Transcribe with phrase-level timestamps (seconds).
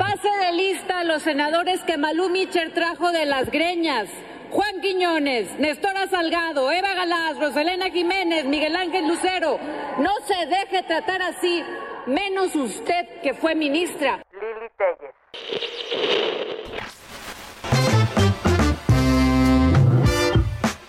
[0.00, 4.08] Pase de lista a los senadores que Malú Micher trajo de las greñas.
[4.48, 9.58] Juan Quiñones, Nestora Salgado, Eva Galás, Roselena Jiménez, Miguel Ángel Lucero.
[9.98, 11.62] No se deje tratar así,
[12.06, 14.24] menos usted que fue ministra.
[14.32, 15.14] Lili Telles.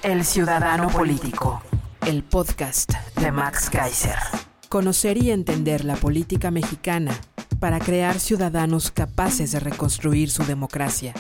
[0.04, 1.62] El Ciudadano Político,
[2.08, 4.16] el podcast de Max Kaiser.
[4.70, 7.12] Conocer y entender la política mexicana
[7.62, 11.14] para crear ciudadanos capaces de reconstruir su democracia.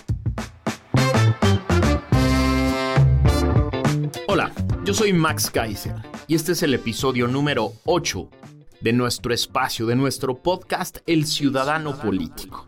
[4.28, 4.52] Hola,
[4.84, 5.94] yo soy Max Kaiser
[6.28, 8.28] y este es el episodio número 8
[8.82, 12.66] de nuestro espacio, de nuestro podcast El Ciudadano Político.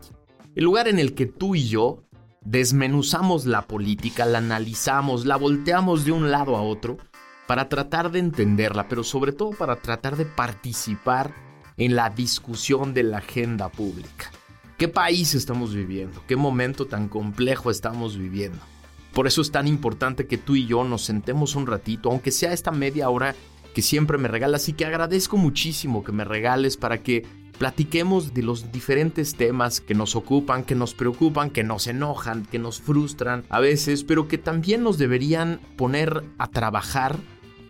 [0.54, 2.04] El lugar en el que tú y yo
[2.42, 6.98] desmenuzamos la política, la analizamos, la volteamos de un lado a otro
[7.48, 11.34] para tratar de entenderla, pero sobre todo para tratar de participar
[11.76, 14.30] en la discusión de la agenda pública.
[14.78, 16.22] ¿Qué país estamos viviendo?
[16.26, 18.58] ¿Qué momento tan complejo estamos viviendo?
[19.12, 22.52] Por eso es tan importante que tú y yo nos sentemos un ratito, aunque sea
[22.52, 23.34] esta media hora
[23.74, 27.24] que siempre me regalas y que agradezco muchísimo que me regales para que
[27.58, 32.58] platiquemos de los diferentes temas que nos ocupan, que nos preocupan, que nos enojan, que
[32.58, 37.18] nos frustran a veces, pero que también nos deberían poner a trabajar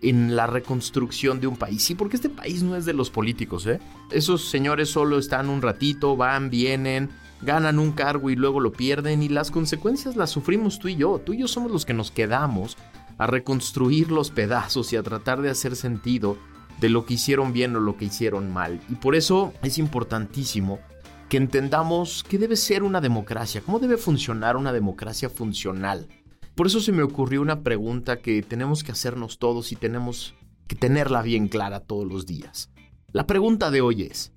[0.09, 1.83] en la reconstrucción de un país.
[1.83, 3.79] Sí, porque este país no es de los políticos, ¿eh?
[4.11, 7.09] Esos señores solo están un ratito, van, vienen,
[7.41, 11.19] ganan un cargo y luego lo pierden y las consecuencias las sufrimos tú y yo.
[11.19, 12.77] Tú y yo somos los que nos quedamos
[13.17, 16.37] a reconstruir los pedazos y a tratar de hacer sentido
[16.79, 18.81] de lo que hicieron bien o lo que hicieron mal.
[18.89, 20.79] Y por eso es importantísimo
[21.29, 26.07] que entendamos qué debe ser una democracia, cómo debe funcionar una democracia funcional.
[26.55, 30.35] Por eso se me ocurrió una pregunta que tenemos que hacernos todos y tenemos
[30.67, 32.71] que tenerla bien clara todos los días.
[33.11, 34.31] La pregunta de hoy es,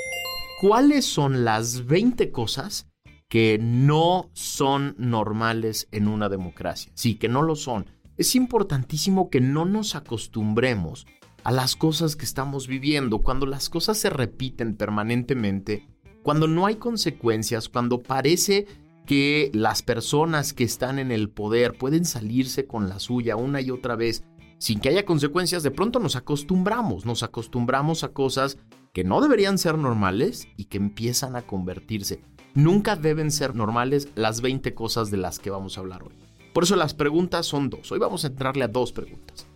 [0.61, 2.89] ¿cuáles son las 20 cosas
[3.29, 6.91] que no son normales en una democracia?
[6.97, 7.87] Sí, que no lo son.
[8.17, 11.07] Es importantísimo que no nos acostumbremos
[11.45, 15.87] a las cosas que estamos viviendo, cuando las cosas se repiten permanentemente,
[16.25, 18.67] cuando no hay consecuencias, cuando parece
[19.09, 23.71] que las personas que están en el poder pueden salirse con la suya una y
[23.71, 24.23] otra vez
[24.59, 28.59] sin que haya consecuencias, de pronto nos acostumbramos, nos acostumbramos a cosas
[28.93, 32.21] que no deberían ser normales y que empiezan a convertirse.
[32.53, 36.15] Nunca deben ser normales las 20 cosas de las que vamos a hablar hoy.
[36.53, 37.91] Por eso las preguntas son dos.
[37.91, 39.47] Hoy vamos a entrarle a dos preguntas.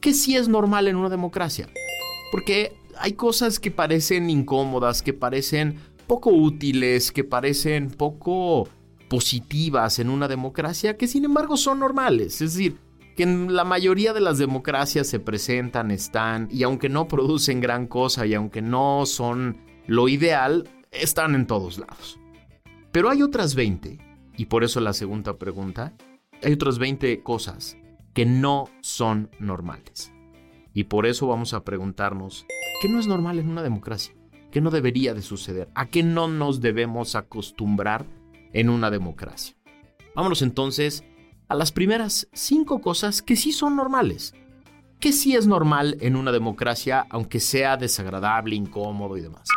[0.00, 1.68] ¿Qué sí es normal en una democracia?
[2.30, 8.68] Porque hay cosas que parecen incómodas, que parecen poco útiles, que parecen poco
[9.12, 12.40] positivas en una democracia que sin embargo son normales.
[12.40, 12.78] Es decir,
[13.14, 17.86] que en la mayoría de las democracias se presentan, están, y aunque no producen gran
[17.86, 22.18] cosa y aunque no son lo ideal, están en todos lados.
[22.90, 23.98] Pero hay otras 20,
[24.38, 25.92] y por eso la segunda pregunta,
[26.42, 27.76] hay otras 20 cosas
[28.14, 30.10] que no son normales.
[30.72, 32.46] Y por eso vamos a preguntarnos,
[32.80, 34.14] ¿qué no es normal en una democracia?
[34.50, 35.68] ¿Qué no debería de suceder?
[35.74, 38.06] ¿A qué no nos debemos acostumbrar
[38.52, 39.56] en una democracia.
[40.14, 41.04] Vámonos entonces
[41.48, 44.34] a las primeras cinco cosas que sí son normales.
[45.00, 49.48] Que sí es normal en una democracia, aunque sea desagradable, incómodo y demás.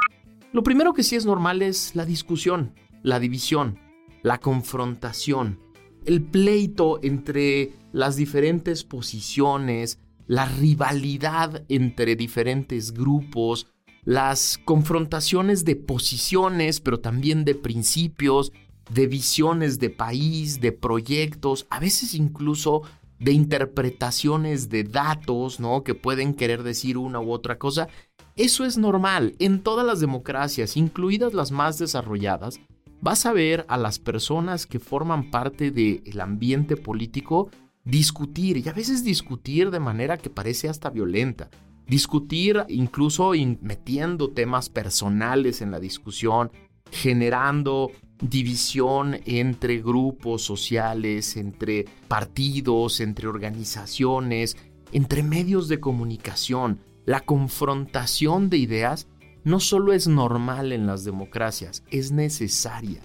[0.52, 2.74] Lo primero que sí es normal es la discusión,
[3.04, 3.80] la división,
[4.24, 5.60] la confrontación,
[6.06, 13.68] el pleito entre las diferentes posiciones, la rivalidad entre diferentes grupos,
[14.04, 18.52] las confrontaciones de posiciones, pero también de principios,
[18.90, 22.84] de visiones de país, de proyectos, a veces incluso
[23.20, 25.84] de interpretaciones de datos, ¿no?
[25.84, 27.88] Que pueden querer decir una u otra cosa.
[28.36, 29.36] Eso es normal.
[29.40, 32.60] En todas las democracias, incluidas las más desarrolladas,
[33.02, 37.50] vas a ver a las personas que forman parte del ambiente político
[37.86, 41.50] discutir, y a veces discutir de manera que parece hasta violenta.
[41.88, 43.32] Discutir incluso
[43.62, 46.52] metiendo temas personales en la discusión,
[46.92, 54.58] generando división entre grupos sociales, entre partidos, entre organizaciones,
[54.92, 56.80] entre medios de comunicación.
[57.06, 59.08] La confrontación de ideas
[59.44, 63.02] no solo es normal en las democracias, es necesaria.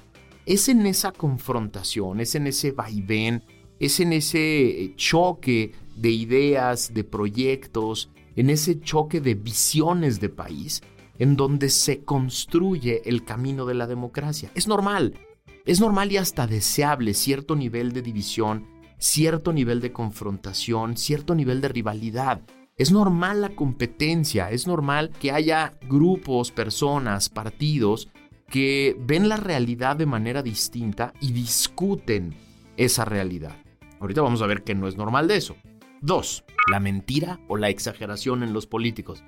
[0.46, 3.42] Es en esa confrontación, es en ese vaivén
[3.80, 10.82] es en ese choque de ideas, de proyectos, en ese choque de visiones de país,
[11.20, 14.50] en donde se construye el camino de la democracia.
[14.55, 15.14] Es normal,
[15.67, 18.67] es normal y hasta deseable cierto nivel de división,
[18.99, 22.40] cierto nivel de confrontación, cierto nivel de rivalidad.
[22.76, 28.08] Es normal la competencia, es normal que haya grupos, personas, partidos
[28.49, 32.34] que ven la realidad de manera distinta y discuten
[32.78, 33.56] esa realidad.
[34.00, 35.55] Ahorita vamos a ver que no es normal de eso.
[36.00, 39.22] Dos, la mentira o la exageración en los políticos.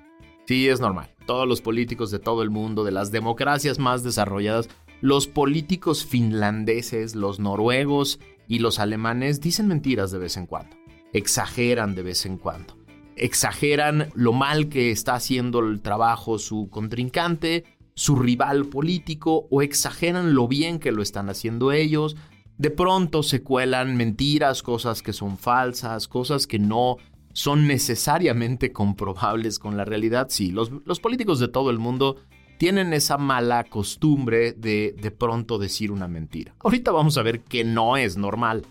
[0.45, 1.09] Sí, es normal.
[1.25, 4.69] Todos los políticos de todo el mundo, de las democracias más desarrolladas,
[5.01, 10.75] los políticos finlandeses, los noruegos y los alemanes dicen mentiras de vez en cuando.
[11.13, 12.77] Exageran de vez en cuando.
[13.15, 17.63] Exageran lo mal que está haciendo el trabajo su contrincante,
[17.95, 22.17] su rival político, o exageran lo bien que lo están haciendo ellos,
[22.57, 26.97] de pronto se cuelan mentiras, cosas que son falsas, cosas que no
[27.33, 30.27] son necesariamente comprobables con la realidad.
[30.29, 30.69] Sí, los,
[30.99, 32.17] políticos de todo el mundo
[32.57, 36.55] tienen esa mala costumbre de de pronto decir una mentira.
[36.59, 38.65] Ahorita vamos a ver que no es normal.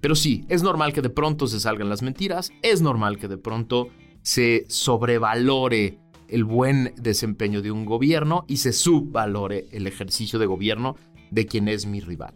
[0.00, 3.38] Pero sí, es normal que de pronto se salgan las mentiras, es normal que de
[3.38, 3.88] pronto
[4.22, 5.98] se sobrevalore
[6.28, 10.96] el buen desempeño de un gobierno y se subvalore el ejercicio de gobierno
[11.30, 12.34] de quien es mi rival.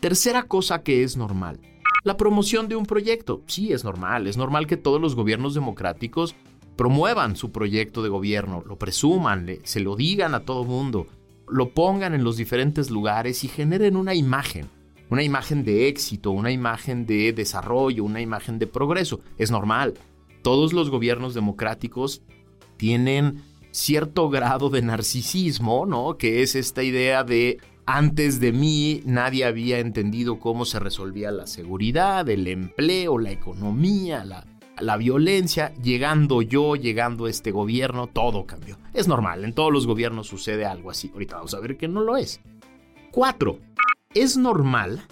[0.00, 1.60] Tercera cosa que es normal.
[2.04, 3.42] La promoción de un proyecto.
[3.46, 4.26] Sí, es normal.
[4.26, 6.34] Es normal que todos los gobiernos democráticos
[6.76, 11.06] promuevan su proyecto de gobierno, lo presuman, se lo digan a todo mundo,
[11.48, 14.68] lo pongan en los diferentes lugares y generen una imagen.
[15.10, 19.20] Una imagen de éxito, una imagen de desarrollo, una imagen de progreso.
[19.36, 19.94] Es normal.
[20.42, 22.22] Todos los gobiernos democráticos
[22.78, 26.16] tienen cierto grado de narcisismo, ¿no?
[26.16, 31.46] Que es esta idea de antes de mí nadie había entendido cómo se resolvía la
[31.46, 35.74] seguridad, el empleo, la economía, la, violencia.
[35.82, 38.78] Llegando yo, llegando este gobierno, todo cambió.
[38.94, 41.10] Es normal, en todos los gobiernos sucede algo así.
[41.12, 42.40] Ahorita vamos a ver que no lo es.
[43.10, 43.58] Cuatro,
[44.14, 45.02] es normal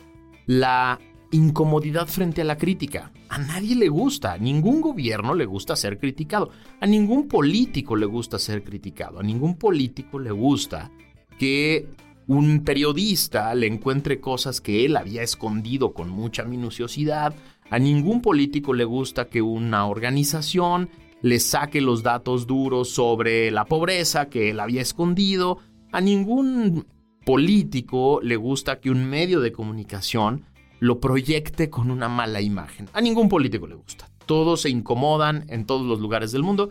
[0.47, 0.99] la
[1.33, 3.13] incomodidad frente a la crítica.
[3.29, 6.51] A nadie le gusta, a ningún gobierno le gusta ser criticado,
[6.81, 10.91] a ningún político le gusta ser criticado, a ningún político le gusta
[11.39, 11.89] que
[12.27, 17.35] un periodista le encuentre cosas que él había escondido con mucha minuciosidad.
[17.71, 20.91] A ningún político le gusta que una organización
[21.23, 25.59] le saque los datos duros sobre la pobreza que él había escondido.
[25.93, 26.87] A ningún
[27.25, 30.45] político le gusta que un medio de comunicación
[30.79, 32.89] lo proyecte con una mala imagen.
[32.93, 34.09] A ningún político le gusta.
[34.25, 36.71] Todos se incomodan en todos los lugares del mundo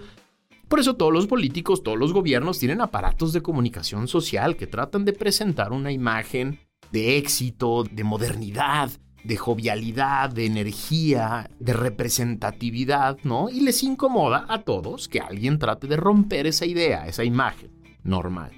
[0.69, 5.03] por eso todos los políticos, todos los gobiernos tienen aparatos de comunicación social que tratan
[5.03, 6.59] de presentar una imagen
[6.91, 8.91] de éxito, de modernidad,
[9.23, 13.49] de jovialidad, de energía, de representatividad, ¿no?
[13.49, 17.71] Y les incomoda a todos que alguien trate de romper esa idea, esa imagen.
[18.03, 18.51] Normal.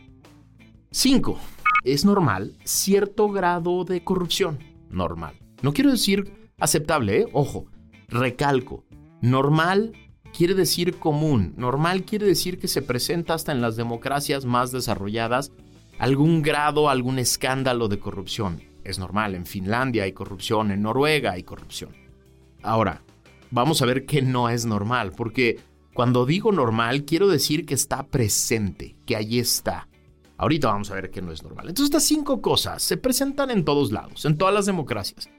[0.91, 1.39] 5.
[1.85, 4.59] Es normal cierto grado de corrupción.
[4.89, 5.35] Normal.
[5.61, 7.27] No quiero decir aceptable, ¿eh?
[7.31, 7.67] Ojo,
[8.09, 8.83] recalco.
[9.21, 9.93] Normal
[10.41, 11.53] quiere decir común.
[11.55, 15.51] Normal quiere decir que se presenta hasta en las democracias más desarrolladas
[15.99, 18.59] algún grado, algún escándalo de corrupción.
[18.83, 21.91] Es normal, en Finlandia hay corrupción, en Noruega hay corrupción.
[22.63, 23.03] Ahora,
[23.51, 25.59] vamos a ver qué no es normal, porque
[25.93, 29.89] cuando digo normal quiero decir que está presente, que ahí está.
[30.37, 31.69] Ahorita vamos a ver qué no es normal.
[31.69, 35.29] Entonces estas cinco cosas se presentan en todos lados, en todas las democracias.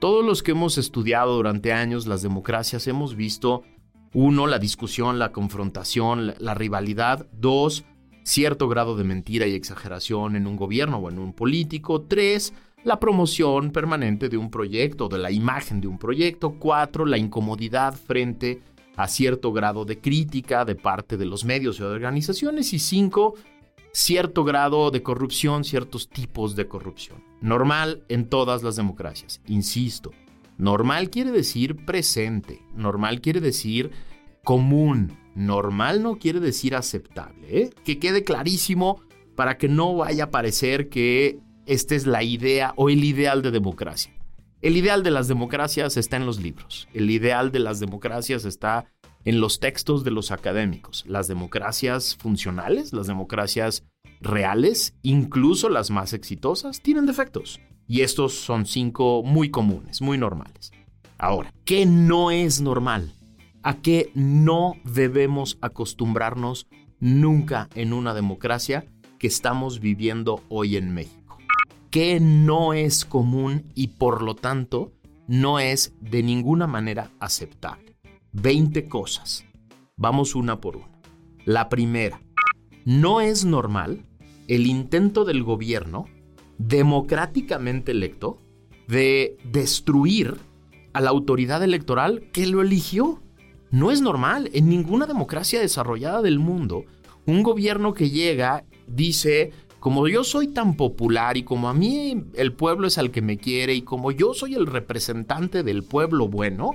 [0.00, 3.64] Todos los que hemos estudiado durante años las democracias hemos visto
[4.12, 7.26] uno, la discusión, la confrontación, la, rivalidad.
[7.32, 7.84] Dos,
[8.24, 12.02] cierto grado de mentira y exageración en un gobierno o en un político.
[12.02, 12.52] Tres,
[12.82, 16.56] la promoción permanente de un proyecto, de la imagen de un proyecto.
[16.58, 18.60] Cuatro, la incomodidad frente
[18.96, 22.72] a cierto grado de crítica de parte de los medios y organizaciones.
[22.72, 23.34] Y cinco,
[23.92, 27.22] cierto grado de corrupción, ciertos tipos de corrupción.
[27.40, 30.10] Normal en todas las democracias, insisto.
[30.60, 33.92] Normal quiere decir presente, normal quiere decir
[34.44, 37.62] común, normal no quiere decir aceptable.
[37.62, 37.70] ¿eh?
[37.82, 39.00] Que quede clarísimo
[39.36, 43.52] para que no vaya a parecer que esta es la idea o el ideal de
[43.52, 44.12] democracia.
[44.60, 48.84] El ideal de las democracias está en los libros, el ideal de las democracias está
[49.24, 51.04] en los textos de los académicos.
[51.06, 53.84] Las democracias funcionales, las democracias
[54.20, 57.60] reales, incluso las más exitosas, tienen defectos.
[57.90, 60.70] Y estos son cinco muy comunes, muy normales.
[61.18, 63.12] Ahora, ¿qué no es normal?
[63.64, 66.68] ¿A qué no debemos acostumbrarnos
[67.00, 68.86] nunca en una democracia
[69.18, 71.38] que estamos viviendo hoy en México?
[71.90, 74.92] ¿Qué no es común y por lo tanto
[75.26, 77.96] no es de ninguna manera aceptable.
[78.30, 79.44] 20 cosas.
[79.96, 81.02] Vamos una por una.
[81.44, 82.22] La primera,
[82.84, 84.06] no es normal
[84.46, 86.06] el intento del gobierno
[86.66, 88.38] democráticamente electo
[88.86, 90.36] de destruir
[90.92, 93.22] a la autoridad electoral que lo eligió.
[93.70, 94.50] No es normal.
[94.52, 96.84] En ninguna democracia desarrollada del mundo,
[97.24, 102.52] un gobierno que llega dice, como yo soy tan popular y como a mí el
[102.52, 106.72] pueblo es al que me quiere y como yo soy el representante del pueblo bueno,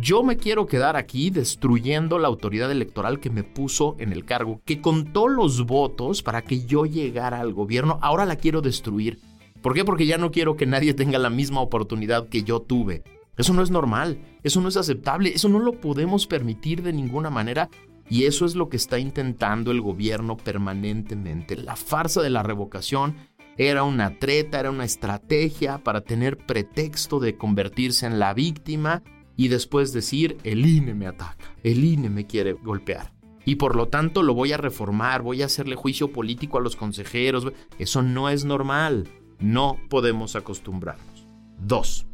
[0.00, 4.60] yo me quiero quedar aquí destruyendo la autoridad electoral que me puso en el cargo,
[4.64, 9.18] que contó los votos para que yo llegara al gobierno, ahora la quiero destruir.
[9.60, 9.84] ¿Por qué?
[9.84, 13.02] Porque ya no quiero que nadie tenga la misma oportunidad que yo tuve.
[13.36, 17.30] Eso no es normal, eso no es aceptable, eso no lo podemos permitir de ninguna
[17.30, 17.68] manera
[18.08, 21.56] y eso es lo que está intentando el gobierno permanentemente.
[21.56, 23.16] La farsa de la revocación
[23.56, 29.02] era una treta, era una estrategia para tener pretexto de convertirse en la víctima
[29.38, 33.12] y después decir, el INE me ataca, el INE me quiere golpear.
[33.44, 36.74] Y por lo tanto lo voy a reformar, voy a hacerle juicio político a los
[36.74, 37.46] consejeros.
[37.78, 39.08] Eso no es normal.
[39.38, 41.24] No podemos acostumbrarnos.
[41.56, 42.04] Dos,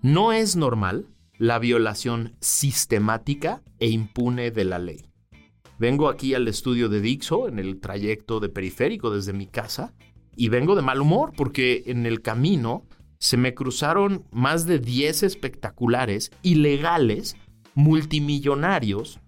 [0.00, 5.02] no es normal la violación sistemática e impune de la ley.
[5.78, 9.92] Vengo aquí al estudio de Dixo en el trayecto de periférico desde mi casa
[10.36, 12.86] y vengo de mal humor porque en el camino
[13.22, 17.36] se me cruzaron más de 10 espectaculares ilegales
[17.76, 19.20] multimillonarios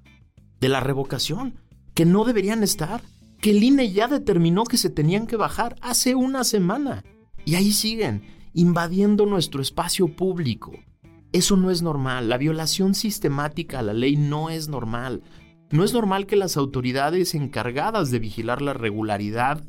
[0.60, 1.54] de la revocación
[1.94, 3.02] que no deberían estar,
[3.40, 7.04] que el INE ya determinó que se tenían que bajar hace una semana.
[7.44, 10.72] Y ahí siguen invadiendo nuestro espacio público.
[11.30, 12.28] Eso no es normal.
[12.28, 15.22] La violación sistemática a la ley no es normal.
[15.70, 19.62] No es normal que las autoridades encargadas de vigilar la regularidad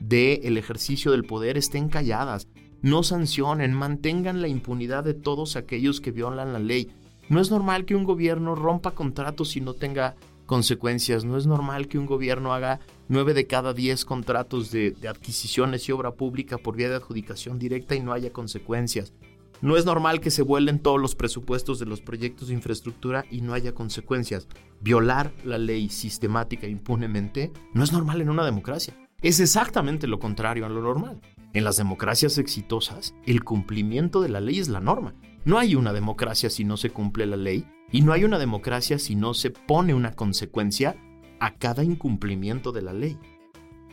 [0.00, 2.48] del ejercicio del poder estén calladas.
[2.80, 6.90] No sancionen, mantengan la impunidad de todos aquellos que violan la ley.
[7.28, 10.14] No es normal que un gobierno rompa contratos y no tenga
[10.46, 11.24] consecuencias.
[11.24, 15.92] No es normal que un gobierno haga nueve de cada diez contratos de, adquisiciones y
[15.92, 19.12] obra pública por vía de adjudicación directa y no haya consecuencias.
[19.60, 23.40] No es normal que se vuelen todos los presupuestos de los proyectos de infraestructura y
[23.40, 24.46] no haya consecuencias.
[24.80, 28.94] Violar la ley sistemática e impunemente no es normal en una democracia.
[29.20, 31.20] Es exactamente lo contrario a lo normal.
[31.54, 35.14] En las democracias exitosas, el cumplimiento de la ley es la norma.
[35.44, 38.98] No hay una democracia si no se cumple la ley y no hay una democracia
[38.98, 40.96] si no se pone una consecuencia
[41.40, 43.18] a cada incumplimiento de la ley.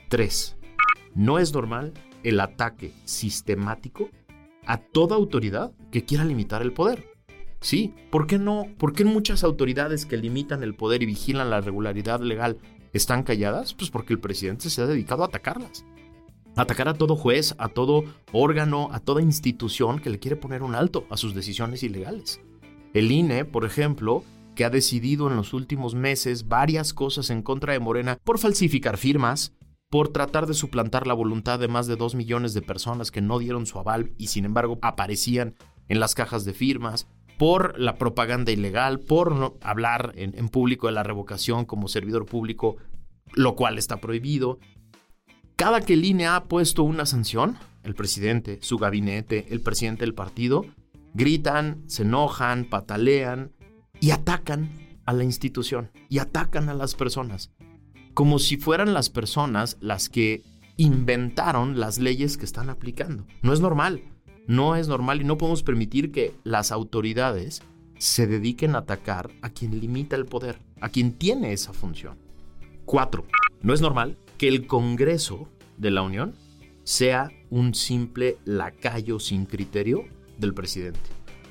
[0.10, 0.58] 3.
[1.14, 1.94] No es normal
[2.24, 4.10] el ataque sistemático
[4.66, 7.08] a toda autoridad que quiera limitar el poder.
[7.62, 8.68] Sí, ¿por qué no?
[8.78, 12.58] ¿Por qué muchas autoridades que limitan el poder y vigilan la regularidad legal
[12.92, 13.74] están calladas?
[13.74, 15.86] Pues porque el presidente se ha dedicado a atacarlas.
[16.56, 20.76] Atacar a todo juez, a todo órgano, a toda institución que le quiere poner un
[20.76, 22.42] alto a sus decisiones ilegales.
[22.94, 24.24] El INE, por ejemplo,
[24.56, 28.98] que ha decidido en los últimos meses varias cosas en contra de Morena por falsificar
[28.98, 29.54] firmas,
[29.90, 33.38] por tratar de suplantar la voluntad de más de dos millones de personas que no
[33.38, 35.56] dieron su aval y sin embargo aparecían
[35.90, 37.08] en las cajas de firmas,
[37.38, 42.26] por la propaganda ilegal, por no hablar en, en, público de la revocación como servidor
[42.26, 42.78] público,
[43.34, 44.60] lo cual está prohibido.
[45.56, 50.66] Cada que el ha puesto una sanción, el presidente, su gabinete, el presidente del partido,
[51.14, 53.54] gritan, se enojan, patalean
[54.02, 54.70] y atacan
[55.06, 57.52] a la institución y atacan a las personas,
[58.14, 60.44] como si fueran las personas las que
[60.76, 63.26] inventaron las leyes que están aplicando.
[63.42, 64.04] No es normal,
[64.48, 67.62] no es normal y no podemos permitir que las autoridades
[67.98, 72.18] se dediquen a atacar a quien limita el poder, a quien tiene esa función.
[72.84, 73.26] Cuatro,
[73.62, 76.36] no es normal que el Congreso de la Unión
[76.84, 80.06] sea un simple lacayo sin criterio
[80.38, 81.00] del presidente.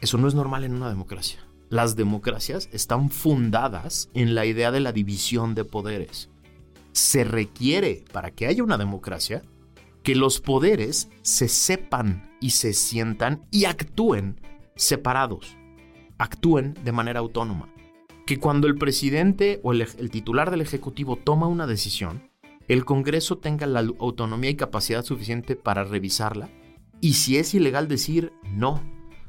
[0.01, 1.41] Eso no es normal en una democracia.
[1.71, 6.31] Las democracias están fundadas en la idea de la división de poderes.
[6.93, 9.43] Se requiere, para que haya una democracia,
[10.05, 14.41] que los poderes se sepan y se sientan y actúen
[14.77, 15.57] separados,
[16.19, 17.73] actúen de manera autónoma.
[18.27, 22.31] Que cuando el presidente o el, titular del Ejecutivo toma una decisión,
[22.69, 26.49] el Congreso tenga la autonomía y capacidad suficiente para revisarla
[27.01, 28.83] y si es ilegal decir no,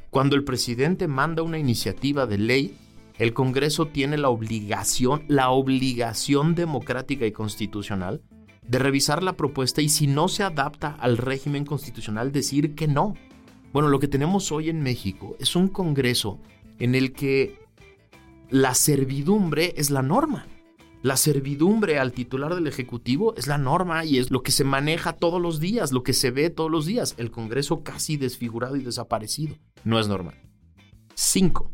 [0.10, 2.78] cuando el presidente manda una iniciativa de ley,
[3.18, 8.22] el Congreso tiene la obligación, la obligación democrática y constitucional
[8.68, 13.16] de revisar la propuesta y si no se adapta al régimen constitucional decir que no.
[13.74, 16.40] Bueno, lo que tenemos hoy en México es un Congreso
[16.80, 17.60] en el que
[18.50, 20.48] la servidumbre es la norma.
[21.06, 25.14] La servidumbre al titular del Ejecutivo es la norma y es lo que se maneja
[25.14, 27.14] todos los días, lo que se ve todos los días.
[27.20, 29.56] El Congreso casi desfigurado y desaparecido.
[29.84, 30.34] No es normal.
[31.14, 31.70] 5.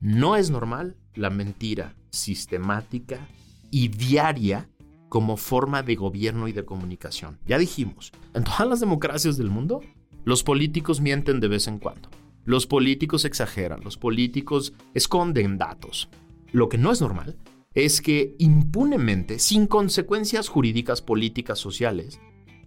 [0.00, 3.28] No es normal la mentira sistemática
[3.70, 4.68] y diaria
[5.08, 7.38] como forma de gobierno y de comunicación.
[7.46, 9.82] Ya dijimos, en todas las democracias del mundo,
[10.24, 12.08] los políticos mienten de vez en cuando.
[12.44, 16.08] Los políticos exageran, los políticos esconden datos.
[16.50, 17.36] Lo que no es normal
[17.74, 22.20] es que impunemente, sin consecuencias jurídicas, políticas, sociales,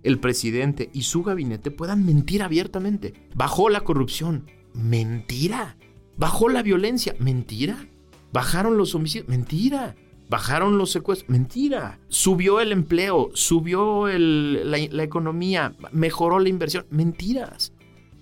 [0.03, 3.13] el presidente y su gabinete puedan mentir abiertamente.
[3.33, 4.49] Bajó la corrupción.
[4.73, 5.77] Mentira.
[6.17, 7.15] Bajó la violencia.
[7.19, 7.87] Mentira.
[8.31, 9.27] Bajaron los homicidios.
[9.27, 9.95] Mentira.
[10.29, 11.29] Bajaron los secuestros.
[11.29, 11.99] Mentira.
[12.09, 13.31] Subió el empleo.
[13.33, 15.75] Subió la, la economía.
[15.91, 16.85] Mejoró la inversión.
[16.89, 17.73] Mentiras.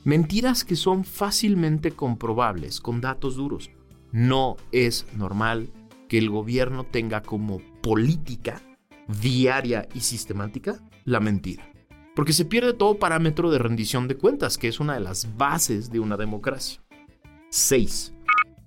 [0.03, 3.69] Mentiras que son fácilmente comprobables con datos duros.
[4.11, 5.69] No es normal
[6.15, 8.61] que el gobierno tenga como política
[9.19, 11.69] diaria y sistemática la mentira.
[12.15, 15.91] Porque se pierde todo parámetro de rendición de cuentas, que es una de las bases
[15.91, 16.81] de una democracia.
[17.49, 18.13] 6.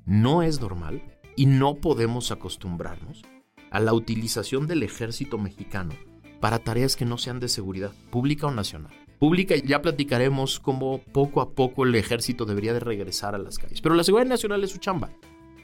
[0.05, 1.03] No es normal
[1.37, 3.23] y no podemos acostumbrarnos
[3.71, 5.95] a la utilización del ejército mexicano
[6.41, 8.93] para tareas que no sean de seguridad pública o nacional.
[9.19, 13.81] Pública, ya platicaremos cómo poco a poco el ejército debería de regresar a las calles.
[13.81, 15.09] Pero la seguridad nacional es su chamba.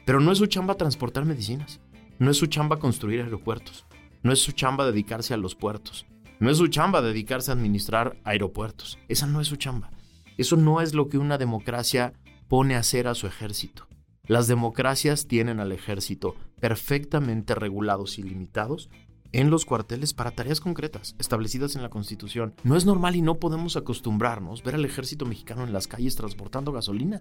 [0.04, 1.80] Pero no es su chamba transportar medicinas.
[2.18, 3.86] No es su chamba construir aeropuertos.
[4.22, 6.06] No es su chamba dedicarse a los puertos.
[6.40, 8.98] No es su chamba dedicarse a administrar aeropuertos.
[9.08, 9.90] Esa no es su chamba.
[10.36, 12.12] Eso no es lo que una democracia
[12.48, 13.86] pone a hacer a su ejército.
[14.26, 18.88] Las democracias tienen al ejército perfectamente regulados y limitados
[19.32, 22.54] en los cuarteles para tareas concretas establecidas en la Constitución.
[22.62, 26.72] No es normal y no podemos acostumbrarnos ver al ejército mexicano en las calles transportando
[26.72, 27.20] gasolina.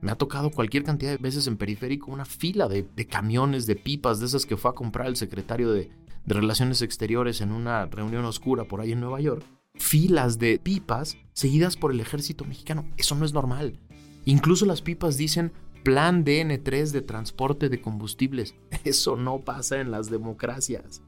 [0.00, 4.18] Me ha tocado cualquier cantidad de veces en periférico una fila de, camiones, de pipas,
[4.18, 5.90] de esas que fue a comprar el secretario de,
[6.26, 9.42] Relaciones Exteriores en una reunión oscura por ahí en Nueva York.
[9.74, 12.86] Filas de pipas seguidas por el ejército mexicano.
[12.98, 13.80] Eso no es normal.
[14.26, 15.50] Incluso las pipas dicen
[15.82, 18.54] plan DN3 de transporte de combustibles.
[18.84, 21.02] Eso no pasa en las democracias.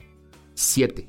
[0.54, 1.06] 7.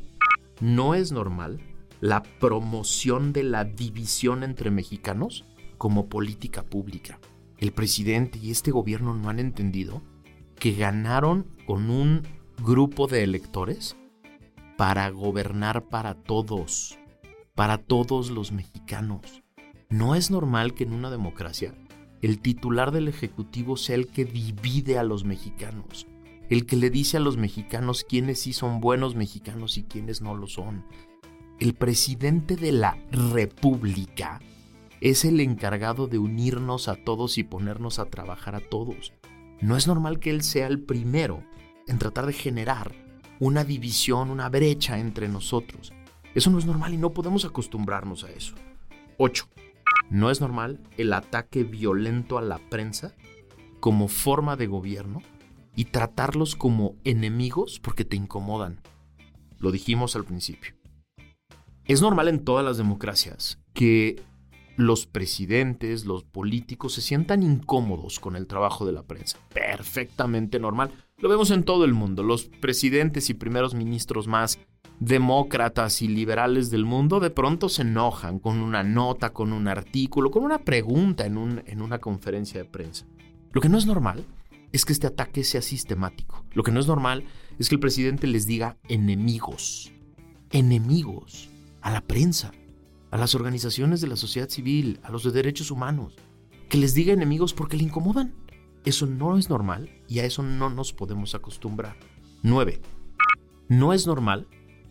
[0.60, 1.60] No es normal
[2.00, 5.46] la promoción de la división entre mexicanos
[5.78, 7.20] como política pública
[7.58, 10.02] el presidente y este gobierno no han entendido
[10.58, 12.24] que ganaron con un
[12.64, 13.96] grupo de electores
[14.78, 16.98] para gobernar para todos,
[17.56, 19.44] para todos los mexicanos.
[19.90, 21.76] No es normal que en una democracia
[22.22, 26.08] el titular del Ejecutivo sea el que divide a los mexicanos,
[26.50, 30.36] el que le dice a los mexicanos quiénes sí son buenos mexicanos y quiénes no
[30.36, 30.86] lo son.
[31.60, 34.40] El presidente de la República
[35.04, 39.12] es el encargado de unirnos a todos y ponernos a trabajar a todos.
[39.60, 41.44] No es normal que Él sea el primero
[41.90, 42.94] en tratar de generar
[43.42, 45.92] una división, una brecha entre nosotros.
[46.34, 48.56] Eso no es normal y no podemos acostumbrarnos a eso.
[49.18, 49.46] 8.
[50.10, 53.14] No es normal el ataque violento a la prensa
[53.82, 55.22] como forma de gobierno
[55.76, 58.80] y tratarlos como enemigos porque te incomodan.
[59.60, 60.76] Lo dijimos al principio.
[61.84, 64.24] Es normal en todas las democracias que
[64.76, 69.38] los presidentes, los políticos se sientan incómodos con el trabajo de la prensa.
[69.54, 70.92] Perfectamente normal.
[71.18, 72.24] Lo vemos en todo el mundo.
[72.24, 74.60] Los presidentes y primeros ministros más
[75.00, 80.32] demócratas y liberales del mundo de pronto se enojan con una nota, con un artículo,
[80.32, 83.06] con una pregunta en, un, en una conferencia de prensa.
[83.52, 84.26] Lo que no es normal
[84.72, 86.46] es que este ataque sea sistemático.
[86.54, 87.24] Lo que no es normal
[87.60, 89.92] es que el presidente les diga enemigos.
[90.52, 91.50] Enemigos
[91.82, 92.52] a la prensa
[93.14, 96.16] a las organizaciones de la sociedad civil, a los de derechos humanos,
[96.68, 98.34] que les diga enemigos porque le incomodan.
[98.86, 101.96] Eso no es normal y a eso no nos podemos acostumbrar.
[102.42, 102.82] 9.
[103.70, 104.48] No es normal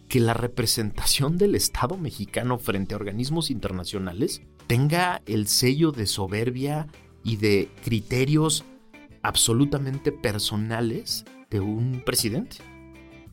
[0.08, 6.87] que la representación del Estado mexicano frente a organismos internacionales tenga el sello de soberbia
[7.24, 8.64] y de criterios
[9.22, 12.58] absolutamente personales de un presidente.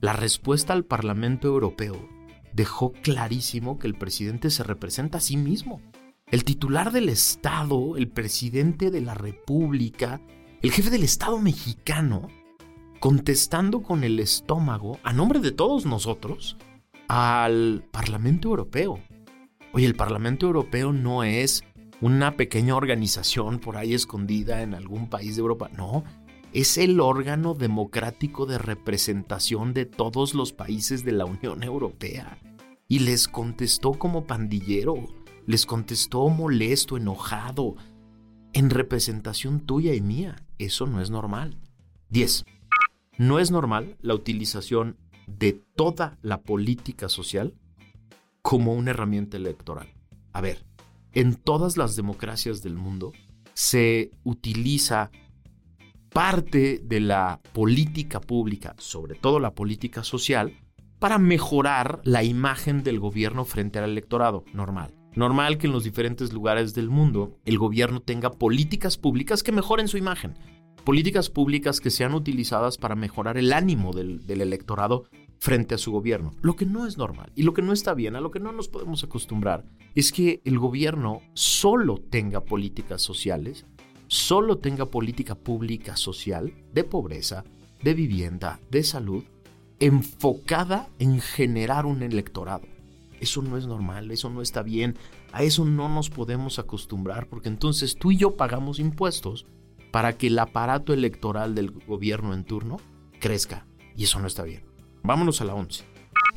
[0.01, 2.18] La respuesta al Parlamento Europeo
[2.53, 5.81] dejó clarísimo que el presidente se representa a sí mismo.
[6.27, 10.21] El titular del Estado, el presidente de la República,
[10.61, 12.27] el jefe del Estado mexicano,
[12.99, 16.57] contestando con el estómago, a nombre de todos nosotros,
[17.07, 18.99] al Parlamento Europeo.
[19.73, 21.63] Oye, el Parlamento Europeo no es
[22.01, 25.69] una pequeña organización por ahí escondida en algún país de Europa.
[25.75, 26.03] No,
[26.53, 32.37] es el órgano democrático de representación de todos los países de la Unión Europea.
[32.87, 34.95] Y les contestó como pandillero,
[35.45, 37.75] les contestó molesto, enojado,
[38.53, 40.43] en representación tuya y mía.
[40.57, 41.59] Eso no es normal.
[42.09, 42.45] 10.
[43.19, 47.53] No es normal la utilización de toda la política social
[48.41, 49.93] como una herramienta electoral.
[50.33, 50.65] A ver,
[51.13, 53.11] en todas las democracias del mundo
[53.53, 55.11] se utiliza
[56.09, 60.53] parte de la política pública, sobre todo la política social,
[60.99, 64.93] para mejorar la imagen del gobierno frente al electorado normal.
[65.15, 69.87] Normal que en los diferentes lugares del mundo el gobierno tenga políticas públicas que mejoren
[69.87, 70.37] su imagen.
[70.83, 75.05] Políticas públicas que sean utilizadas para mejorar el ánimo del, electorado
[75.39, 76.31] frente a su gobierno.
[76.41, 78.51] Lo que no es normal y lo que no está bien, a lo que no
[78.51, 83.65] nos podemos acostumbrar, es que el gobierno solo tenga políticas sociales,
[84.09, 87.45] solo tenga política pública social de pobreza,
[87.81, 89.23] de vivienda, de salud,
[89.79, 92.67] enfocada en generar un electorado.
[93.21, 94.97] Eso no es normal, eso no está bien,
[95.31, 99.45] a eso no nos podemos acostumbrar porque entonces tú y yo pagamos impuestos
[99.91, 102.77] para que el aparato electoral del gobierno en turno
[103.19, 104.63] crezca y eso no está bien.
[105.03, 105.85] Vámonos a la 11.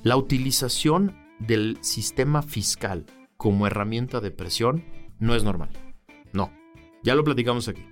[0.02, 3.06] La utilización del sistema fiscal
[3.36, 4.84] como herramienta de presión
[5.18, 5.70] no es normal.
[7.02, 7.84] Ya lo platicamos aquí.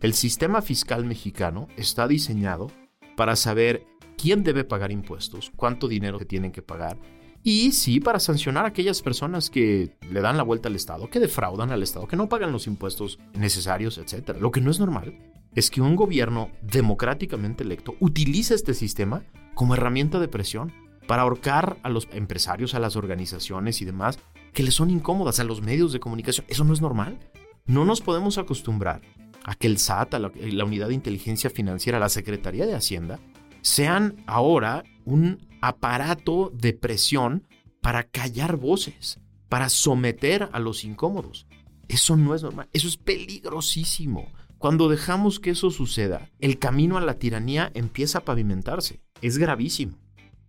[0.00, 2.70] El sistema fiscal mexicano está diseñado
[3.16, 6.98] para saber quién debe pagar impuestos, cuánto dinero se tienen que pagar
[7.42, 11.20] y sí para sancionar a aquellas personas que le dan la vuelta al Estado, que
[11.20, 14.36] defraudan al Estado, que no pagan los impuestos necesarios, etc.
[14.38, 15.18] Lo que no es normal
[15.54, 20.72] es que un gobierno democráticamente electo utilice este sistema como herramienta de presión
[21.06, 24.18] para ahorcar a los empresarios, a las organizaciones y demás
[24.52, 26.46] que le son incómodas, a los medios de comunicación.
[26.48, 27.18] Eso no es normal.
[27.66, 29.02] No nos podemos acostumbrar
[29.44, 33.20] a que el SAT, la, Unidad de Inteligencia Financiera, la Secretaría de Hacienda,
[33.60, 37.46] sean ahora un aparato de presión
[37.80, 41.46] para callar voces, para someter a los incómodos.
[41.88, 44.32] Eso no es normal, eso es peligrosísimo.
[44.58, 49.00] Cuando dejamos que eso suceda, el camino a la tiranía empieza a pavimentarse.
[49.20, 49.98] Es gravísimo.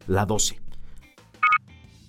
[0.08, 0.60] La 12.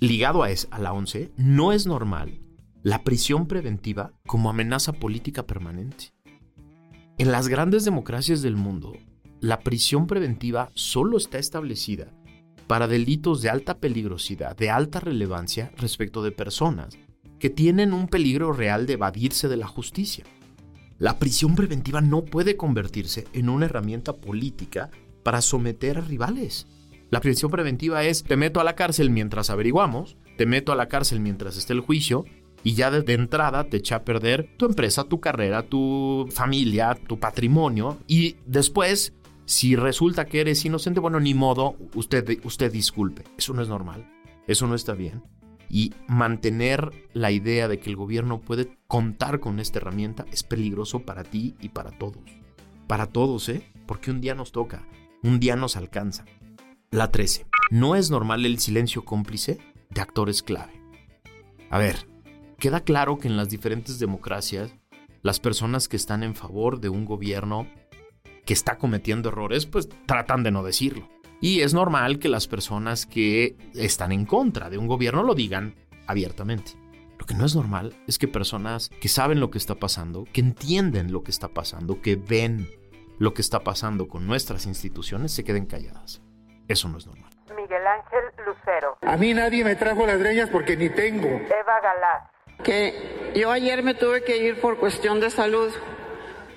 [0.01, 2.44] Ligado a, a la 11, no es normal
[2.85, 6.13] la prisión preventiva como amenaza política permanente.
[7.17, 8.93] En las grandes democracias del mundo,
[9.41, 12.13] la prisión preventiva solo está establecida
[12.67, 16.99] para delitos de alta peligrosidad, de alta relevancia respecto de personas
[17.39, 20.25] que tienen un peligro real de evadirse de la justicia.
[20.99, 24.91] La prisión preventiva no puede convertirse en una herramienta política
[25.23, 26.67] para someter a rivales.
[27.11, 30.89] La prisión preventiva es te meto a la cárcel mientras averiguamos, te meto a la
[30.89, 32.27] cárcel mientras esté el juicio
[32.65, 37.21] y ya de entrada te echa a perder tu empresa, tu carrera, tu familia, tu
[37.21, 39.13] patrimonio y después
[39.47, 43.25] si resulta que eres inocente, bueno, ni modo, usted, usted disculpe.
[43.37, 44.11] Eso no es normal,
[44.47, 45.23] eso no está bien.
[45.69, 51.01] Y mantener la idea de que el gobierno puede contar con esta herramienta es peligroso
[51.01, 52.23] para ti y para todos.
[52.87, 53.71] Para todos, ¿eh?
[53.87, 54.87] Porque un día nos toca,
[55.23, 56.25] un día nos alcanza.
[56.91, 57.47] La 13.
[57.71, 59.59] No es normal el silencio cómplice
[59.91, 60.73] de actores clave.
[61.71, 62.07] A ver,
[62.65, 64.75] queda claro que en las diferentes democracias,
[65.21, 67.67] las personas que están en favor de un gobierno
[68.47, 71.07] que está cometiendo errores, pues tratan de no decirlo.
[71.43, 75.75] Y es normal que las personas que están en contra de un gobierno lo digan
[76.07, 76.73] abiertamente.
[77.19, 80.41] Lo que no es normal es que personas que saben lo que está pasando, que
[80.41, 82.67] entienden lo que está pasando, que ven
[83.19, 86.23] lo que está pasando con nuestras instituciones, se queden calladas.
[86.67, 87.31] Eso no es normal.
[87.55, 88.97] Miguel Ángel Lucero.
[89.03, 91.29] A mí nadie me trajo las greñas porque ni tengo.
[91.29, 92.34] Eva Galás.
[92.63, 95.71] Que yo ayer me tuve que ir por cuestión de salud.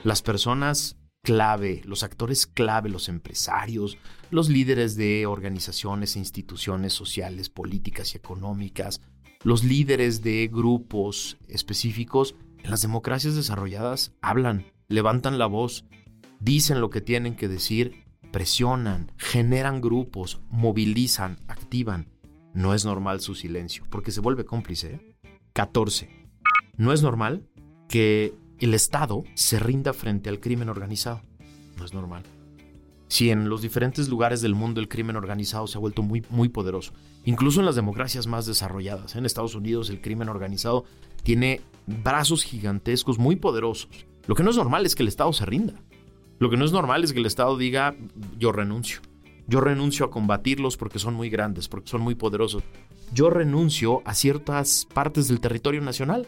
[0.04, 3.98] Las personas clave, los actores clave, los empresarios,
[4.30, 9.02] los líderes de organizaciones e instituciones sociales, políticas y económicas,
[9.44, 15.86] los líderes de grupos específicos, en las democracias desarrolladas hablan, levantan la voz,
[16.40, 22.08] dicen lo que tienen que decir, presionan, generan grupos, movilizan, activan.
[22.54, 25.17] No es normal su silencio, porque se vuelve cómplice.
[25.58, 26.06] 14.
[26.06, 26.30] ¿eh?
[26.78, 27.48] No es normal
[27.90, 31.24] que el Estado se rinda frente al crimen organizado.
[31.80, 32.22] No es normal.
[33.08, 36.50] Si en los diferentes lugares del mundo el crimen organizado se ha vuelto muy, muy
[36.50, 36.94] poderoso,
[37.26, 40.86] incluso en las democracias más desarrolladas, en Estados Unidos el crimen organizado
[41.24, 43.90] tiene brazos gigantescos muy poderosos.
[44.28, 45.74] Lo que no es normal es que el Estado se rinda.
[46.38, 47.96] Lo que no es normal es que el Estado diga,
[48.38, 49.00] yo renuncio.
[49.48, 52.62] Yo renuncio a combatirlos porque son muy grandes, porque son muy poderosos.
[53.14, 56.28] Yo renuncio a ciertas partes del territorio nacional.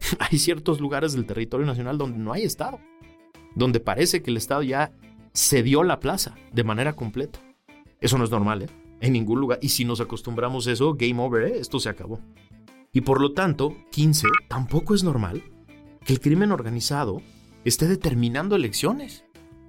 [0.18, 2.80] hay ciertos lugares del territorio nacional donde no hay Estado,
[3.54, 4.92] donde parece que el Estado ya
[5.34, 7.40] cedió la plaza de manera completa.
[8.00, 8.68] Eso no es normal, ¿eh?
[9.00, 9.58] En ningún lugar.
[9.62, 11.58] Y si nos acostumbramos a eso, game over, ¿eh?
[11.58, 12.20] Esto se acabó.
[12.92, 15.42] Y por lo tanto, 15, tampoco es normal
[16.04, 17.22] que el crimen organizado
[17.64, 19.24] esté determinando elecciones,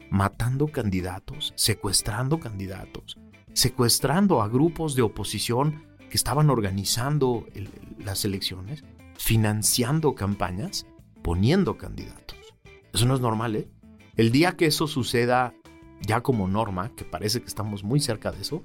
[0.09, 3.17] matando candidatos, secuestrando candidatos,
[3.53, 7.45] secuestrando a grupos de oposición que estaban organizando
[7.97, 8.83] las elecciones
[9.17, 10.85] financiando campañas,
[11.21, 12.37] poniendo candidatos.
[12.93, 13.69] Eso no es normal, ¿eh?
[14.15, 15.53] El día que eso suceda
[16.01, 18.63] ya como norma, que parece que estamos muy cerca de eso,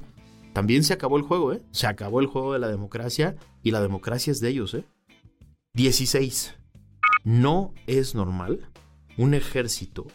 [0.53, 1.63] también se acabó el juego, ¿eh?
[1.73, 4.85] Se acabó el juego de la democracia y la democracia es de ellos, ¿eh?
[5.75, 6.55] 16.
[7.25, 8.71] No es normal
[9.19, 10.07] un ejército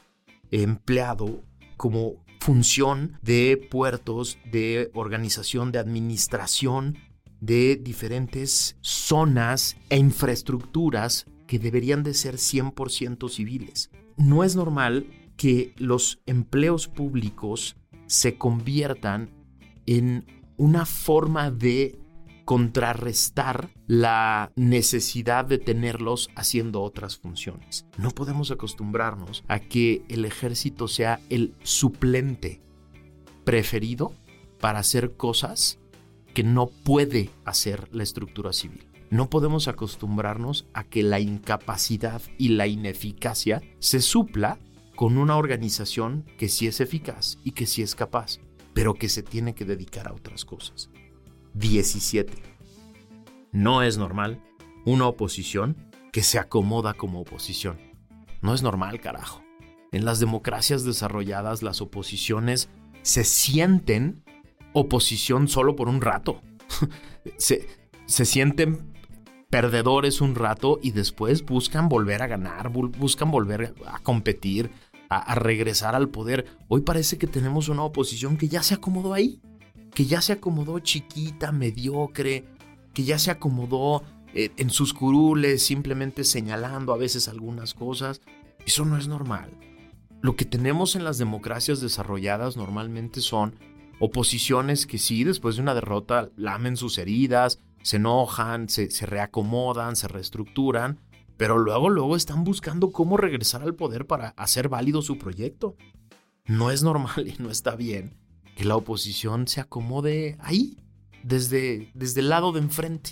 [0.51, 1.41] empleado
[1.75, 6.97] como función de puertos, de organización, de administración
[7.39, 13.89] de diferentes zonas e infraestructuras que deberían de ser 100% civiles.
[14.17, 19.29] No es normal que los empleos públicos se conviertan
[19.85, 20.25] en
[20.57, 21.97] una forma de
[22.43, 27.85] contrarrestar la necesidad de tenerlos haciendo otras funciones.
[27.97, 32.59] No podemos acostumbrarnos a que el ejército sea el suplente
[33.45, 34.13] preferido
[34.59, 35.78] para hacer cosas
[36.33, 38.87] que no puede hacer la estructura civil.
[39.09, 44.59] No podemos acostumbrarnos a que la incapacidad y la ineficacia se supla
[44.95, 48.37] con una organización que sí es eficaz y que sí es capaz,
[48.73, 50.89] pero que se tiene que dedicar a otras cosas.
[51.55, 52.33] 17.
[53.51, 54.43] No es normal
[54.85, 55.75] una oposición
[56.11, 57.77] que se acomoda como oposición.
[58.41, 59.41] No es normal, carajo.
[59.91, 62.69] En las democracias desarrolladas las oposiciones
[63.01, 64.23] se sienten
[64.73, 66.41] oposición solo por un rato.
[67.37, 67.67] se,
[68.05, 68.93] se sienten
[69.49, 74.71] perdedores un rato y después buscan volver a ganar, buscan volver a competir,
[75.09, 76.45] a, regresar al poder.
[76.67, 79.41] Hoy parece que tenemos una oposición que ya se acomodó ahí
[79.93, 82.45] que ya se acomodó chiquita, mediocre,
[82.93, 84.03] que ya se acomodó
[84.33, 88.21] eh, en sus curules, simplemente señalando a veces algunas cosas.
[88.65, 89.49] Eso no es normal.
[90.21, 93.55] Lo que tenemos en las democracias desarrolladas normalmente son
[93.99, 100.07] oposiciones que sí, después de una derrota, lamen sus heridas, se enojan, se, reacomodan, se
[100.07, 100.99] reestructuran,
[101.37, 105.75] pero luego, luego están buscando cómo regresar al poder para hacer válido su proyecto.
[106.45, 108.17] No es normal y no está bien
[108.55, 110.77] que la oposición se acomode ahí,
[111.23, 113.11] desde, desde el lado de enfrente,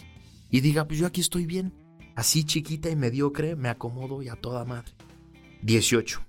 [0.50, 1.74] y diga, pues yo aquí estoy bien,
[2.16, 4.94] así chiquita y mediocre, me acomodo y a toda madre.
[5.62, 6.22] 18.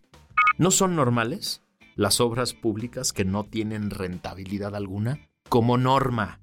[0.59, 1.63] ¿No son normales
[1.99, 6.41] las obras públicas que no tienen rentabilidad alguna como norma?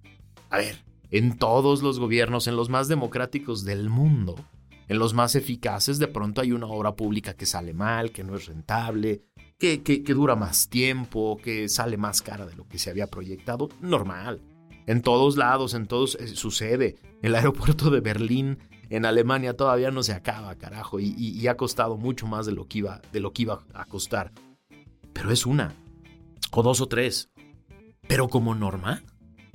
[0.49, 4.35] A ver, en todos los gobiernos, en los más democráticos del mundo,
[4.89, 8.35] en los más eficaces, de pronto hay una obra pública que sale mal, que no
[8.35, 9.23] es rentable,
[9.57, 9.77] que,
[10.09, 14.41] dura más tiempo, que sale más cara de lo que se había proyectado, normal.
[14.87, 16.97] En todos lados, en todos eh, sucede.
[17.21, 22.27] El aeropuerto de Berlín en Alemania todavía no se acaba, carajo, y, ha costado mucho
[22.27, 24.33] más de lo, que iba, de lo que iba a costar.
[25.15, 25.73] Pero es una,
[26.51, 27.29] o dos o tres.
[28.07, 29.01] Pero como norma,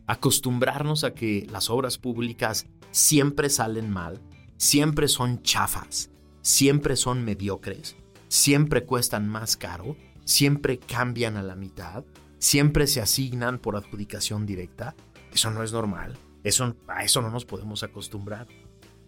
[0.07, 4.21] acostumbrarnos a que las obras públicas siempre salen mal,
[4.57, 7.95] siempre son chafas, siempre son mediocres,
[8.29, 12.05] siempre cuestan más caro, siempre cambian a la mitad,
[12.39, 14.97] siempre se asignan por adjudicación directa.
[15.31, 16.17] Eso no es normal.
[16.43, 18.49] Eso, a eso no nos podemos acostumbrar.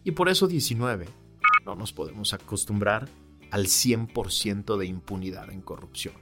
[0.04, 1.08] Y por eso 19,
[1.64, 3.08] no nos podemos acostumbrar
[3.50, 6.21] al 100% de impunidad en corrupción.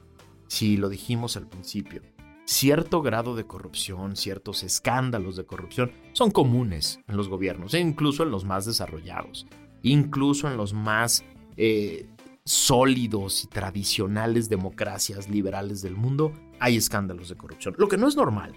[0.50, 2.02] Si lo dijimos al principio,
[2.44, 8.24] cierto grado de corrupción, ciertos escándalos de corrupción son comunes en los gobiernos, e incluso
[8.24, 9.46] en los más desarrollados,
[9.84, 11.24] incluso en los más
[11.56, 12.08] eh,
[12.44, 17.76] sólidos y tradicionales democracias liberales del mundo, hay escándalos de corrupción.
[17.78, 18.52] Lo que no es normal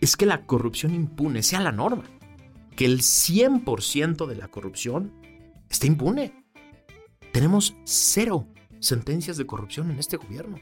[0.00, 2.04] es que la corrupción impune sea la norma,
[2.74, 5.12] que el 100% de la corrupción
[5.68, 6.46] esté impune.
[7.30, 8.46] Tenemos cero
[8.78, 10.56] sentencias de corrupción en este gobierno.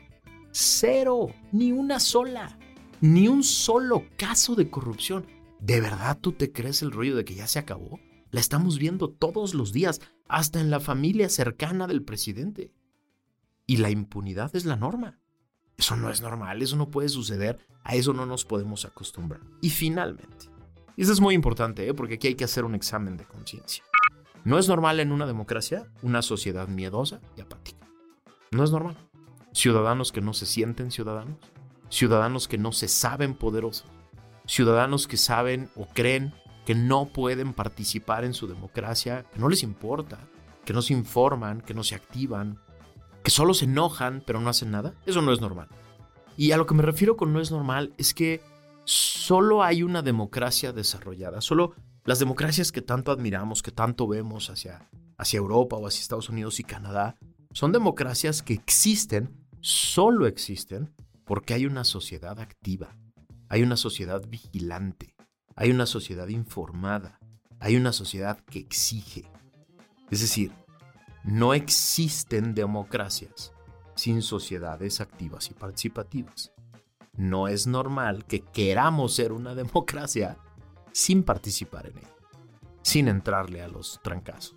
[0.60, 2.58] Cero, ni una sola,
[3.00, 5.24] ni un solo caso de corrupción.
[5.60, 8.00] ¿De verdad tú te crees el rollo de que ya se acabó?
[8.32, 12.72] La estamos viendo todos los días, hasta en la familia cercana del presidente.
[13.66, 15.20] Y la impunidad es la norma.
[15.76, 19.42] Eso no es normal, eso no puede suceder, a eso no nos podemos acostumbrar.
[19.62, 20.46] Y finalmente,
[20.96, 21.94] y eso es muy importante, ¿eh?
[21.94, 23.84] porque aquí hay que hacer un examen de conciencia.
[24.42, 27.86] No es normal en una democracia una sociedad miedosa y apática.
[28.50, 29.07] No es normal.
[29.52, 31.36] Ciudadanos que no se sienten ciudadanos,
[31.88, 33.86] ciudadanos que no se saben poderosos,
[34.46, 36.34] ciudadanos que saben o creen
[36.66, 40.18] que no pueden participar en su democracia, que no les importa,
[40.64, 42.58] que no se informan, que no se activan,
[43.22, 45.68] que solo se enojan pero no hacen nada, eso no es normal.
[46.36, 48.42] Y a lo que me refiero con no es normal es que
[48.84, 54.88] solo hay una democracia desarrollada, solo las democracias que tanto admiramos, que tanto vemos hacia,
[55.16, 57.16] hacia Europa o hacia Estados Unidos y Canadá,
[57.52, 62.96] son democracias que existen, solo existen, porque hay una sociedad activa,
[63.48, 65.14] hay una sociedad vigilante,
[65.56, 67.18] hay una sociedad informada,
[67.60, 69.30] hay una sociedad que exige.
[70.10, 70.52] Es decir,
[71.24, 73.52] no existen democracias
[73.94, 76.52] sin sociedades activas y participativas.
[77.14, 80.38] No es normal que queramos ser una democracia
[80.92, 82.16] sin participar en ella,
[82.82, 84.56] sin entrarle a los trancazos,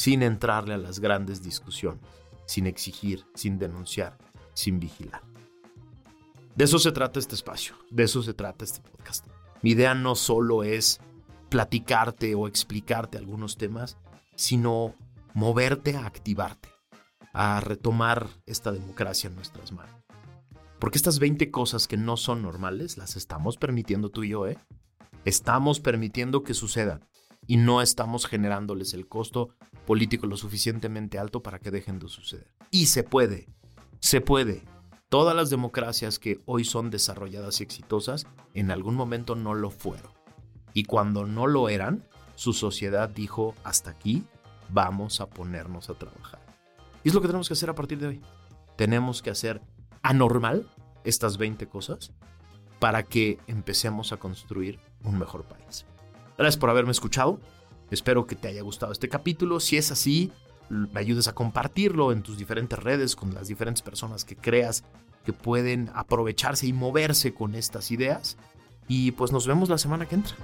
[0.00, 2.00] sin entrarle a las grandes discusiones,
[2.46, 4.16] sin exigir, sin denunciar,
[4.54, 5.20] sin vigilar.
[6.56, 9.26] De eso se trata este espacio, de eso se trata este podcast.
[9.60, 11.00] Mi idea no solo es
[11.50, 13.98] platicarte o explicarte algunos temas,
[14.36, 14.94] sino
[15.34, 16.70] moverte a activarte,
[17.34, 20.02] a retomar esta democracia en nuestras manos.
[20.78, 24.56] Porque estas 20 cosas que no son normales las estamos permitiendo tú y yo, ¿eh?
[25.26, 27.04] Estamos permitiendo que sucedan
[27.46, 29.50] y no estamos generándoles el costo
[29.86, 32.46] político lo suficientemente alto para que dejen de suceder.
[32.70, 33.48] Y se puede,
[33.98, 34.62] se puede.
[35.08, 40.12] Todas las democracias que hoy son desarrolladas y exitosas en algún momento no lo fueron.
[40.72, 42.04] Y cuando no lo eran,
[42.36, 44.24] su sociedad dijo, hasta aquí
[44.68, 46.40] vamos a ponernos a trabajar.
[47.02, 48.20] Y es lo que tenemos que hacer a partir de hoy.
[48.76, 49.60] Tenemos que hacer
[50.02, 50.70] anormal
[51.04, 52.12] estas 20 cosas
[52.78, 55.84] para que empecemos a construir un mejor país.
[56.40, 57.38] Gracias por haberme escuchado.
[57.90, 59.60] Espero que te haya gustado este capítulo.
[59.60, 60.32] Si es así,
[60.70, 64.82] me ayudes a compartirlo en tus diferentes redes con las diferentes personas que creas
[65.22, 68.38] que pueden aprovecharse y moverse con estas ideas.
[68.88, 70.34] Y pues nos vemos la semana que entra.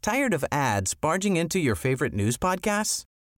[0.00, 3.07] Tired of ads barging into your favorite news podcasts?